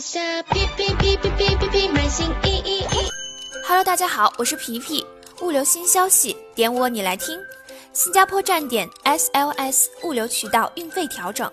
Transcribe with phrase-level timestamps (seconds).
[0.00, 3.10] 下皮皮皮皮皮皮皮买新衣衣衣。
[3.66, 5.04] Hello，大家好，我是皮皮。
[5.40, 7.38] 物流新消息，点我你来听。
[7.94, 11.50] 新加坡站点 SLS 物流渠道运费调整。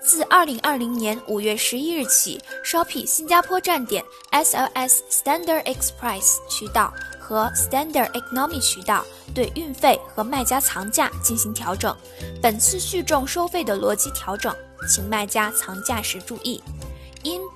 [0.00, 11.96] 自二零二零年五月十一日起，Shopee 新加坡站点 SLS Standard Express 渠道和 Standard Economy 渠道对运费和卖家藏价进行调整。
[12.42, 14.52] 本次续重收费的逻辑调整，
[14.88, 16.60] 请卖家藏价时注意。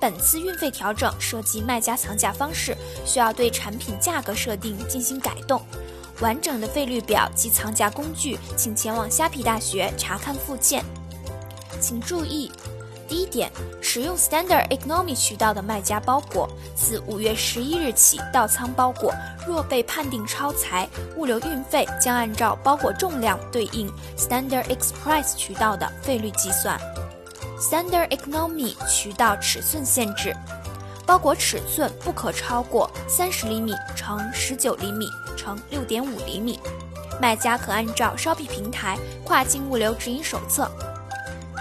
[0.01, 5.61] 本次运费调整涉及卖家藏价方式，需要对产品价格设定进行改动。
[6.21, 10.83] 完整的费率表及藏价工具，请前往虾皮大学查看附件。
[11.79, 12.51] 请注意，
[13.07, 19.13] 第一点，使用 Standard Economy 渠道的卖家包裹，自五月十一日起到仓包裹
[19.47, 26.79] 若被判定超裁，物流运费将按照包裹重量对应 Standard Express 渠道的费率计算。
[27.61, 30.35] Standard Economy 渠道尺寸限制，
[31.05, 36.59] 包裹尺寸不可超过三十厘米乘十九厘米乘六点五厘米。
[37.21, 40.71] 卖家可按照 Shopee 平台跨境物流指引手册。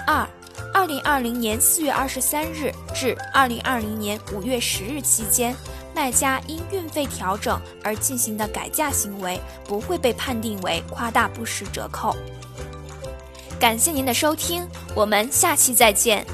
[0.06, 0.26] 二，
[0.72, 5.54] 二零二零年四月二十三日至二零二零年五月十日期间，
[5.94, 12.16] 卖家因运费调整而进行的改价行为，不会被判定为夸大不实折扣。
[13.60, 16.24] 感谢您的收听我们下期再见。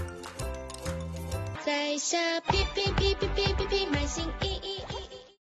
[1.64, 3.25] 在下哔哔哔哔